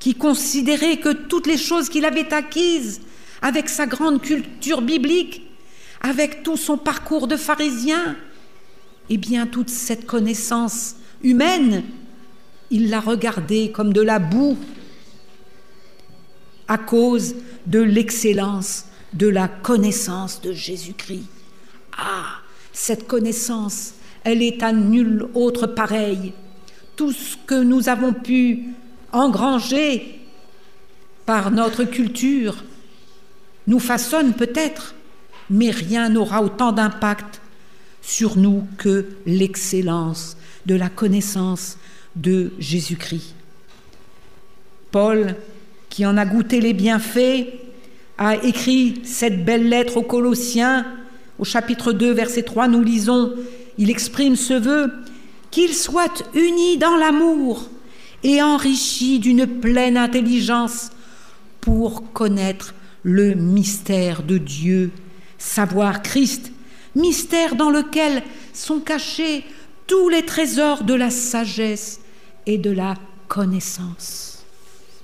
qui 0.05 0.15
considérait 0.15 0.99
que 0.99 1.15
toutes 1.15 1.47
les 1.47 1.57
choses 1.57 1.89
qu'il 1.89 2.05
avait 2.05 2.35
acquises 2.35 3.01
avec 3.41 3.71
sa 3.71 3.87
grande 3.87 4.21
culture 4.21 4.83
biblique, 4.83 5.41
avec 6.03 6.43
tout 6.43 6.59
son 6.59 6.77
parcours 6.77 7.27
de 7.27 7.39
pharisien, 7.39 8.15
eh 9.09 9.17
bien 9.17 9.47
toute 9.47 9.71
cette 9.71 10.05
connaissance 10.05 10.97
humaine, 11.23 11.85
il 12.71 12.91
l'a 12.91 13.01
regardée 13.01 13.73
comme 13.73 13.95
de 13.95 14.03
la 14.03 14.19
boue 14.19 14.59
à 16.69 16.77
cause 16.77 17.35
de 17.65 17.81
l'excellence 17.81 18.85
de 19.15 19.29
la 19.29 19.49
connaissance 19.49 20.43
de 20.43 20.53
Jésus-Christ. 20.53 21.25
Ah, 21.97 22.43
cette 22.75 23.07
connaissance, 23.07 23.95
elle 24.23 24.43
est 24.43 24.63
à 24.63 24.75
nul 24.75 25.29
autre 25.33 25.67
pareille. 25.67 26.35
Tout 26.95 27.13
ce 27.13 27.39
que 27.47 27.63
nous 27.63 27.89
avons 27.89 28.13
pu 28.13 28.75
engranger 29.15 30.21
par 31.27 31.51
notre 31.51 31.85
culture 31.85 32.65
nous 33.67 33.79
façonne 33.79 34.35
peut-être, 34.35 34.95
mais 35.49 35.71
rien 35.71 36.09
n'aura 36.09 36.43
autant 36.43 36.73
d'impact 36.73 37.41
sur 38.03 38.37
nous 38.37 38.67
que 38.77 39.07
l'excellence 39.25 40.37
de 40.67 40.75
la 40.75 40.89
connaissance 40.89 41.79
de 42.17 42.53
Jésus-Christ. 42.59 43.35
Paul, 44.91 45.35
qui 45.89 46.05
en 46.07 46.17
a 46.17 46.27
goûté 46.27 46.61
les 46.61 46.75
bienfaits, 46.75 47.47
a 48.19 48.37
écrit 48.45 49.01
cette 49.05 49.45
belle 49.45 49.69
lettre 49.69 49.97
aux 49.97 50.03
Colossiens. 50.03 50.87
Au 51.39 51.45
chapitre 51.45 51.93
2, 51.93 52.13
verset 52.13 52.43
3, 52.43 52.69
nous 52.69 52.83
lisons, 52.83 53.33
il 53.79 53.91
exprime 53.91 54.37
ce 54.37 54.55
vœu, 54.55 54.93
qu'ils 55.51 55.75
soient 55.75 56.13
unis 56.35 56.79
dans 56.79 56.97
l'amour 56.97 57.69
et 58.25 58.43
enrichis 58.43 59.21
d'une 59.21 59.47
pleine 59.47 59.97
intelligence 59.97 60.91
pour 61.61 62.13
connaître 62.13 62.75
le 63.05 63.35
mystère 63.35 64.23
de 64.23 64.39
Dieu, 64.39 64.91
savoir 65.39 66.03
Christ, 66.03 66.51
mystère 66.97 67.55
dans 67.55 67.71
lequel 67.71 68.23
sont 68.53 68.81
cachés 68.81 69.45
tous 69.87 70.09
les 70.09 70.25
trésors 70.25 70.85
de 70.85 70.95
la 70.95 71.11
sagesse 71.11 72.01
et 72.47 72.59
de 72.59 72.71
la 72.71 72.95
connaissance. 73.29 74.45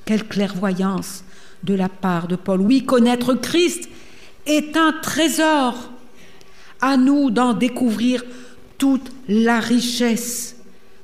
Quelle 0.06 0.26
clairvoyance 0.26 1.24
de 1.62 1.74
la 1.74 1.88
part 1.88 2.26
de 2.26 2.36
Paul. 2.36 2.60
Oui, 2.60 2.84
connaître 2.84 3.34
Christ 3.34 3.88
est 4.46 4.76
un 4.76 4.92
trésor. 4.92 5.90
À 6.80 6.96
nous 6.96 7.30
d'en 7.30 7.52
découvrir 7.52 8.24
toute 8.78 9.12
la 9.28 9.60
richesse 9.60 10.56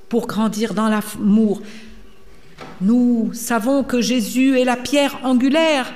pour 0.09 0.27
grandir 0.27 0.73
dans 0.73 0.89
l'amour. 0.89 1.61
Nous 2.81 3.31
savons 3.33 3.85
que 3.85 4.01
Jésus 4.01 4.59
est 4.59 4.65
la 4.65 4.77
pierre 4.77 5.19
angulaire, 5.23 5.93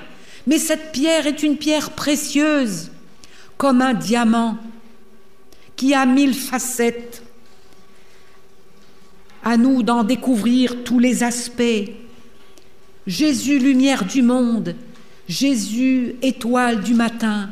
mais 0.47 0.59
cette 0.59 0.93
pierre 0.93 1.27
est 1.27 1.43
une 1.43 1.57
pierre 1.57 1.91
précieuse, 1.91 2.91
comme 3.57 3.83
un 3.83 3.95
diamant 3.95 4.57
qui 5.77 5.95
a 5.95 6.07
mille 6.07 6.35
facettes. 6.35 7.23
À 9.43 9.57
nous 9.57 9.83
d'en 9.83 10.05
découvrir 10.05 10.85
tous 10.85 10.99
les 10.99 11.23
aspects. 11.23 11.91
Jésus, 13.07 13.59
lumière 13.59 14.05
du 14.05 14.21
monde, 14.21 14.77
Jésus, 15.29 16.17
étoile 16.21 16.83
du 16.83 16.93
matin, 16.93 17.51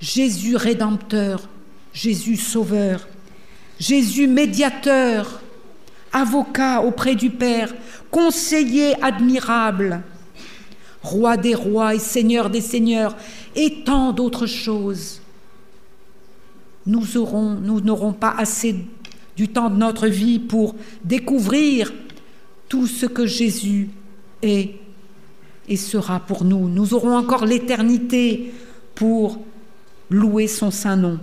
Jésus, 0.00 0.56
rédempteur, 0.56 1.48
Jésus, 1.92 2.36
sauveur, 2.36 3.08
Jésus, 3.80 4.28
médiateur, 4.28 5.41
avocat 6.12 6.82
auprès 6.82 7.14
du 7.14 7.30
Père, 7.30 7.74
conseiller 8.10 8.94
admirable, 9.02 10.02
roi 11.02 11.36
des 11.36 11.54
rois 11.54 11.94
et 11.94 11.98
seigneur 11.98 12.50
des 12.50 12.60
seigneurs, 12.60 13.16
et 13.54 13.82
tant 13.84 14.12
d'autres 14.12 14.46
choses 14.46 15.22
nous 16.86 17.16
aurons, 17.16 17.54
n'aurons 17.54 18.12
pas 18.12 18.34
assez 18.36 18.74
du 19.36 19.48
temps 19.48 19.70
de 19.70 19.76
notre 19.76 20.08
vie 20.08 20.38
pour 20.38 20.74
découvrir 21.04 21.92
tout 22.68 22.86
ce 22.86 23.06
que 23.06 23.26
Jésus 23.26 23.90
est 24.42 24.74
et 25.68 25.76
sera 25.76 26.20
pour 26.20 26.44
nous. 26.44 26.68
Nous 26.68 26.94
aurons 26.94 27.16
encore 27.16 27.46
l'éternité 27.46 28.52
pour 28.94 29.38
louer 30.10 30.48
son 30.48 30.70
saint 30.70 30.96
nom. 30.96 31.18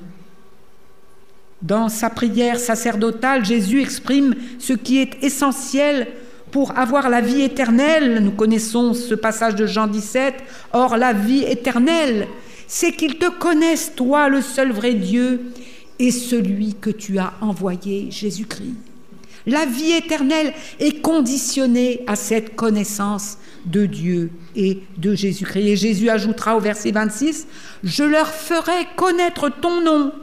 Dans 1.62 1.90
sa 1.90 2.10
prière 2.10 2.58
sacerdotale, 2.58 3.44
Jésus 3.44 3.82
exprime 3.82 4.34
ce 4.60 4.74
qui 4.74 5.00
est 5.00 5.22
essentiel 5.22 6.08
pour 6.52 6.78
avoir 6.78 7.10
la 7.10 7.20
vie 7.20 7.42
éternelle. 7.42 8.24
Nous 8.24 8.32
connaissons 8.32 8.94
ce 8.94 9.14
passage 9.14 9.56
de 9.56 9.66
Jean 9.66 9.88
17. 9.88 10.36
Or, 10.72 10.96
la 10.96 11.12
vie 11.12 11.44
éternelle, 11.44 12.28
c'est 12.68 12.94
qu'ils 12.94 13.18
te 13.18 13.30
connaissent, 13.30 13.94
toi, 13.96 14.30
le 14.30 14.42
seul 14.42 14.72
vrai 14.72 14.94
Dieu, 14.94 15.52
et 16.00 16.12
celui 16.12 16.76
que 16.76 16.90
tu 16.90 17.20
as 17.20 17.34
envoyé, 17.42 18.08
Jésus-Christ. 18.10 18.76
La 19.46 19.66
vie 19.66 19.92
éternelle 19.92 20.54
est 20.80 21.02
conditionnée 21.02 22.04
à 22.08 22.16
cette 22.16 22.56
connaissance 22.56 23.38
de 23.66 23.86
Dieu 23.86 24.32
et 24.56 24.80
de 24.98 25.14
Jésus-Christ. 25.14 25.68
Et 25.68 25.76
Jésus 25.76 26.10
ajoutera 26.10 26.56
au 26.56 26.60
verset 26.60 26.92
26, 26.92 27.48
Je 27.84 28.04
leur 28.04 28.28
ferai 28.28 28.88
connaître 28.96 29.50
ton 29.50 29.82
nom, 29.82 30.14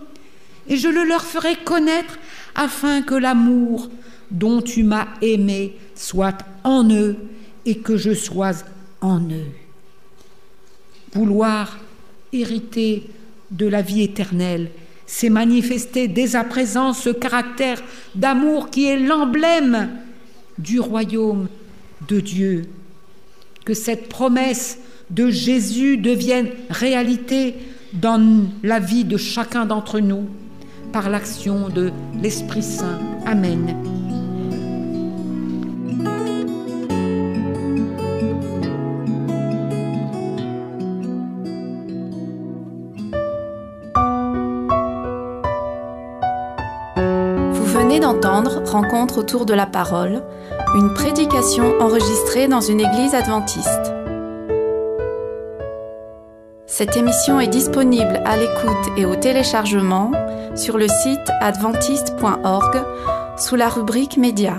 et 0.68 0.76
je 0.76 0.88
le 0.88 1.04
leur 1.04 1.24
ferai 1.24 1.56
connaître 1.56 2.18
afin 2.54 3.02
que 3.02 3.14
l'amour 3.14 3.88
dont 4.30 4.60
tu 4.60 4.82
m'as 4.82 5.08
aimé 5.22 5.76
soit 5.94 6.38
en 6.64 6.88
eux 6.90 7.16
et 7.64 7.78
que 7.78 7.96
je 7.96 8.14
sois 8.14 8.64
en 9.00 9.20
eux. 9.20 9.52
Vouloir 11.12 11.78
hérité 12.32 13.08
de 13.50 13.66
la 13.66 13.82
vie 13.82 14.02
éternelle, 14.02 14.70
c'est 15.06 15.28
manifester 15.28 16.08
dès 16.08 16.34
à 16.34 16.44
présent 16.44 16.92
ce 16.92 17.10
caractère 17.10 17.80
d'amour 18.14 18.70
qui 18.70 18.86
est 18.86 18.98
l'emblème 18.98 19.90
du 20.58 20.80
royaume 20.80 21.48
de 22.08 22.20
Dieu. 22.20 22.64
Que 23.64 23.74
cette 23.74 24.08
promesse 24.08 24.78
de 25.10 25.30
Jésus 25.30 25.96
devienne 25.96 26.50
réalité 26.70 27.54
dans 27.92 28.48
la 28.62 28.80
vie 28.80 29.04
de 29.04 29.16
chacun 29.16 29.64
d'entre 29.64 30.00
nous 30.00 30.28
par 30.96 31.10
l'action 31.10 31.68
de 31.68 31.92
l'Esprit 32.22 32.62
Saint. 32.62 32.98
Amen. 33.26 33.76
d'entendre 48.00 48.62
Rencontre 48.66 49.18
autour 49.18 49.46
de 49.46 49.54
la 49.54 49.66
parole, 49.66 50.22
une 50.74 50.94
prédication 50.94 51.78
enregistrée 51.80 52.46
dans 52.46 52.60
une 52.60 52.80
église 52.80 53.14
adventiste. 53.14 53.95
Cette 56.78 56.98
émission 56.98 57.40
est 57.40 57.48
disponible 57.48 58.20
à 58.26 58.36
l'écoute 58.36 58.98
et 58.98 59.06
au 59.06 59.16
téléchargement 59.16 60.12
sur 60.54 60.76
le 60.76 60.86
site 60.88 61.30
adventiste.org 61.40 62.84
sous 63.38 63.56
la 63.56 63.70
rubrique 63.70 64.18
Médias. 64.18 64.58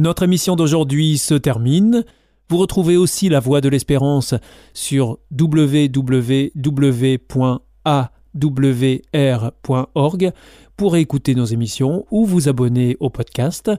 Notre 0.00 0.22
émission 0.22 0.56
d'aujourd'hui 0.56 1.18
se 1.18 1.34
termine. 1.34 2.06
Vous 2.48 2.56
retrouvez 2.56 2.96
aussi 2.96 3.28
La 3.28 3.38
Voix 3.38 3.60
de 3.60 3.68
l'Espérance 3.68 4.34
sur 4.72 5.18
www.awr.org 5.38 6.52
pour 10.78 10.96
écouter 10.96 11.34
nos 11.34 11.44
émissions 11.44 12.06
ou 12.10 12.24
vous 12.24 12.48
abonner 12.48 12.96
au 12.98 13.10
podcast. 13.10 13.70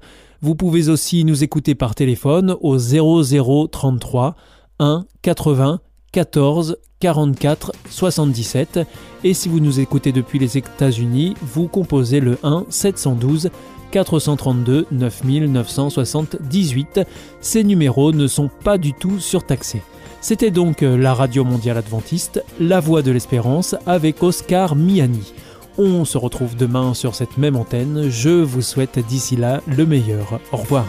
Vous 0.41 0.53
pouvez 0.53 0.89
aussi 0.89 1.25
nous 1.25 1.43
écouter 1.43 1.73
par 1.73 1.95
téléphone 1.95 2.55
au 2.61 2.77
0033 2.77 4.35
1 4.77 5.05
80 5.23 5.79
14 6.11 6.77
44 6.99 7.71
77 7.89 8.81
et 9.23 9.33
si 9.33 9.49
vous 9.49 9.59
nous 9.59 9.79
écoutez 9.79 10.11
depuis 10.11 10.37
les 10.37 10.59
États-Unis, 10.59 11.33
vous 11.41 11.67
composez 11.67 12.19
le 12.19 12.37
1 12.43 12.65
712 12.69 13.49
432 13.91 14.87
9978. 14.91 17.01
Ces 17.41 17.63
numéros 17.63 18.11
ne 18.11 18.27
sont 18.27 18.49
pas 18.63 18.77
du 18.77 18.93
tout 18.93 19.19
surtaxés. 19.19 19.81
C'était 20.21 20.51
donc 20.51 20.81
la 20.81 21.13
Radio 21.13 21.43
Mondiale 21.43 21.77
Adventiste, 21.77 22.43
La 22.59 22.79
Voix 22.79 23.01
de 23.01 23.11
l'Espérance 23.11 23.75
avec 23.85 24.23
Oscar 24.23 24.75
Miani. 24.75 25.33
On 25.77 26.05
se 26.05 26.17
retrouve 26.17 26.55
demain 26.55 26.93
sur 26.93 27.15
cette 27.15 27.37
même 27.37 27.55
antenne. 27.55 28.09
Je 28.09 28.29
vous 28.29 28.61
souhaite 28.61 28.99
d'ici 29.07 29.35
là 29.35 29.61
le 29.67 29.85
meilleur. 29.85 30.39
Au 30.51 30.57
revoir. 30.57 30.85